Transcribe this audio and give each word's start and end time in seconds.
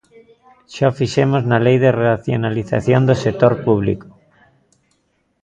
Xa 0.73 0.85
o 0.91 0.95
fixemos 0.99 1.43
na 1.49 1.57
Lei 1.65 1.77
de 1.85 1.91
racionalización 2.07 3.01
do 3.09 3.15
sector 3.25 3.53
público. 3.65 4.07